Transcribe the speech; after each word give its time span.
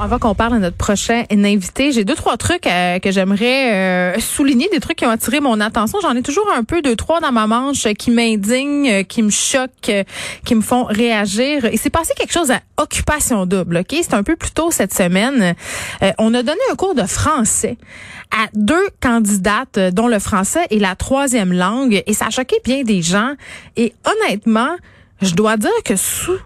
avant 0.00 0.18
qu'on 0.18 0.34
parle 0.34 0.54
de 0.54 0.58
notre 0.58 0.76
prochain 0.76 1.24
invité, 1.30 1.92
j'ai 1.92 2.04
deux 2.04 2.14
trois 2.14 2.36
trucs 2.36 2.66
euh, 2.66 2.98
que 2.98 3.10
j'aimerais 3.10 3.72
euh, 4.16 4.20
souligner, 4.20 4.68
des 4.70 4.80
trucs 4.80 4.98
qui 4.98 5.06
ont 5.06 5.10
attiré 5.10 5.40
mon 5.40 5.60
attention. 5.60 5.98
J'en 6.00 6.14
ai 6.14 6.22
toujours 6.22 6.48
un 6.54 6.64
peu 6.64 6.82
deux 6.82 6.96
trois 6.96 7.20
dans 7.20 7.32
ma 7.32 7.46
manche 7.46 7.86
euh, 7.86 7.92
qui 7.92 8.10
m'indignent, 8.10 9.04
qui 9.04 9.22
me 9.22 9.30
choquent, 9.30 10.04
qui 10.44 10.54
me 10.54 10.60
font 10.60 10.84
réagir. 10.84 11.68
Il 11.72 11.78
s'est 11.78 11.90
passé 11.90 12.12
quelque 12.16 12.32
chose 12.32 12.50
à 12.50 12.60
Occupation 12.76 13.46
double. 13.46 13.78
Ok, 13.78 13.96
c'est 14.02 14.14
un 14.14 14.22
peu 14.22 14.36
plus 14.36 14.52
tôt 14.52 14.70
cette 14.70 14.94
semaine. 14.94 15.54
on 16.18 16.32
a 16.34 16.42
donné 16.42 16.60
un 16.70 16.76
cours 16.76 16.94
de 16.94 17.02
français 17.02 17.76
à 18.30 18.46
deux 18.54 18.88
candidates 19.00 19.78
dont 19.92 20.06
le 20.06 20.18
français 20.18 20.66
est 20.70 20.78
la 20.78 20.94
troisième 20.94 21.52
langue 21.52 22.02
et 22.06 22.12
ça 22.12 22.26
a 22.26 22.30
choqué 22.30 22.56
bien 22.64 22.84
des 22.84 23.02
gens. 23.02 23.34
Et 23.76 23.94
honnêtement, 24.04 24.76
je 25.22 25.34
dois 25.34 25.56
dire 25.56 25.70
que 25.84 25.96
sous 25.96 26.38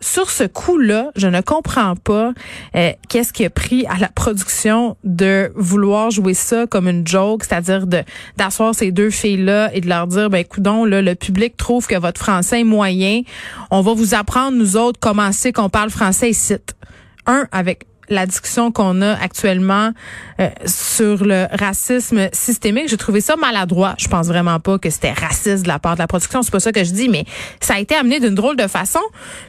sur 0.00 0.30
ce 0.30 0.44
coup-là, 0.44 1.10
je 1.16 1.26
ne 1.26 1.40
comprends 1.40 1.94
pas 1.94 2.32
euh, 2.74 2.92
qu'est-ce 3.08 3.32
qui 3.32 3.44
a 3.44 3.50
pris 3.50 3.86
à 3.86 3.98
la 3.98 4.08
production 4.08 4.96
de 5.04 5.52
vouloir 5.54 6.10
jouer 6.10 6.34
ça 6.34 6.66
comme 6.66 6.88
une 6.88 7.06
joke, 7.06 7.44
c'est-à-dire 7.44 7.86
de 7.86 8.02
d'asseoir 8.36 8.74
ces 8.74 8.92
deux 8.92 9.10
filles-là 9.10 9.70
et 9.74 9.80
de 9.80 9.88
leur 9.88 10.06
dire, 10.06 10.30
ben 10.30 10.44
coudon, 10.44 10.84
là, 10.84 11.02
le 11.02 11.14
public 11.14 11.56
trouve 11.56 11.86
que 11.86 11.98
votre 11.98 12.20
français 12.20 12.60
est 12.60 12.64
moyen. 12.64 13.22
On 13.70 13.82
va 13.82 13.92
vous 13.92 14.14
apprendre, 14.14 14.56
nous 14.56 14.76
autres, 14.76 14.98
comment 15.00 15.32
c'est 15.32 15.52
qu'on 15.52 15.68
parle 15.68 15.90
français 15.90 16.30
ici. 16.30 16.56
Un, 17.26 17.46
avec 17.52 17.84
la 18.10 18.26
discussion 18.26 18.72
qu'on 18.72 19.00
a 19.02 19.12
actuellement 19.12 19.92
euh, 20.40 20.48
sur 20.66 21.24
le 21.24 21.46
racisme 21.52 22.28
systémique. 22.32 22.88
J'ai 22.88 22.96
trouvé 22.96 23.20
ça 23.20 23.36
maladroit. 23.36 23.94
Je 23.98 24.08
pense 24.08 24.26
vraiment 24.26 24.60
pas 24.60 24.78
que 24.78 24.90
c'était 24.90 25.12
raciste 25.12 25.62
de 25.62 25.68
la 25.68 25.78
part 25.78 25.94
de 25.94 26.00
la 26.00 26.06
production. 26.06 26.42
C'est 26.42 26.50
pas 26.50 26.60
ça 26.60 26.72
que 26.72 26.84
je 26.84 26.92
dis, 26.92 27.08
mais 27.08 27.24
ça 27.60 27.74
a 27.74 27.78
été 27.78 27.94
amené 27.94 28.20
d'une 28.20 28.34
drôle 28.34 28.56
de 28.56 28.66
façon. 28.66 29.00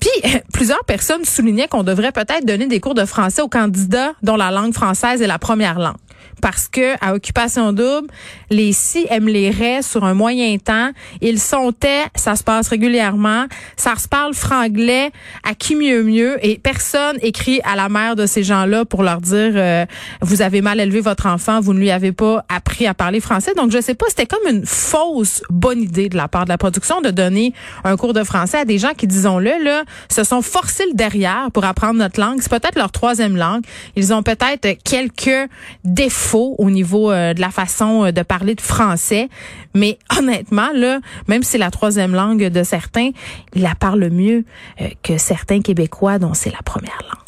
Puis 0.00 0.32
plusieurs 0.52 0.84
personnes 0.84 1.24
soulignaient 1.24 1.68
qu'on 1.68 1.82
devrait 1.82 2.12
peut-être 2.12 2.46
donner 2.46 2.66
des 2.66 2.80
cours 2.80 2.94
de 2.94 3.04
français 3.04 3.42
aux 3.42 3.48
candidats 3.48 4.12
dont 4.22 4.36
la 4.36 4.50
langue 4.50 4.72
française 4.72 5.20
est 5.20 5.26
la 5.26 5.38
première 5.38 5.78
langue 5.78 5.96
parce 6.40 6.68
que 6.68 6.94
à 7.04 7.14
occupation 7.14 7.72
double, 7.72 8.08
les 8.50 8.72
si 8.72 9.06
aiment 9.10 9.28
les 9.28 9.50
raies 9.50 9.82
sur 9.82 10.04
un 10.04 10.14
moyen 10.14 10.56
temps, 10.58 10.90
ils 11.20 11.38
sont 11.38 11.72
ça 12.14 12.36
se 12.36 12.44
passe 12.44 12.68
régulièrement, 12.68 13.46
ça 13.76 13.94
se 13.96 14.08
parle 14.08 14.34
franglais 14.34 15.10
à 15.42 15.54
qui 15.54 15.76
mieux 15.76 16.02
mieux? 16.02 16.38
Et 16.44 16.58
personne 16.58 17.18
écrit 17.22 17.60
à 17.64 17.76
la 17.76 17.88
mère 17.88 18.16
de 18.16 18.26
ces 18.26 18.42
gens-là 18.42 18.84
pour 18.84 19.02
leur 19.02 19.20
dire 19.20 19.52
euh, 19.54 19.84
vous 20.20 20.42
avez 20.42 20.62
mal 20.62 20.80
élevé 20.80 21.00
votre 21.00 21.26
enfant, 21.26 21.60
vous 21.60 21.74
ne 21.74 21.78
lui 21.78 21.90
avez 21.90 22.12
pas 22.12 22.44
appris 22.48 22.86
à 22.86 22.94
parler 22.94 23.20
français. 23.20 23.52
Donc 23.54 23.70
je 23.70 23.80
sais 23.80 23.94
pas, 23.94 24.06
c'était 24.08 24.26
comme 24.26 24.46
une 24.48 24.64
fausse 24.64 25.42
bonne 25.50 25.82
idée 25.82 26.08
de 26.08 26.16
la 26.16 26.28
part 26.28 26.44
de 26.44 26.50
la 26.50 26.58
production 26.58 27.00
de 27.00 27.10
donner 27.10 27.52
un 27.84 27.96
cours 27.96 28.14
de 28.14 28.24
français 28.24 28.58
à 28.58 28.64
des 28.64 28.78
gens 28.78 28.94
qui 28.96 29.06
disons-le 29.06 29.62
là, 29.62 29.84
se 30.08 30.24
sont 30.24 30.42
forcés 30.42 30.86
le 30.86 30.94
derrière 30.94 31.48
pour 31.52 31.64
apprendre 31.64 31.98
notre 31.98 32.20
langue, 32.20 32.40
c'est 32.40 32.50
peut-être 32.50 32.76
leur 32.76 32.92
troisième 32.92 33.36
langue. 33.36 33.62
Ils 33.96 34.12
ont 34.12 34.22
peut-être 34.22 34.78
quelques 34.84 35.50
défauts 35.84 36.33
au 36.38 36.70
niveau 36.70 37.10
euh, 37.10 37.34
de 37.34 37.40
la 37.40 37.50
façon 37.50 38.04
euh, 38.04 38.12
de 38.12 38.22
parler 38.22 38.54
de 38.54 38.60
français. 38.60 39.28
Mais 39.74 39.98
honnêtement, 40.18 40.70
là, 40.74 41.00
même 41.28 41.42
si 41.42 41.52
c'est 41.52 41.58
la 41.58 41.70
troisième 41.70 42.14
langue 42.14 42.44
de 42.48 42.62
certains, 42.62 43.10
il 43.54 43.62
la 43.62 43.74
parle 43.74 44.08
mieux 44.10 44.44
euh, 44.80 44.88
que 45.02 45.18
certains 45.18 45.60
Québécois 45.60 46.18
dont 46.18 46.34
c'est 46.34 46.50
la 46.50 46.62
première 46.64 46.98
langue. 47.02 47.23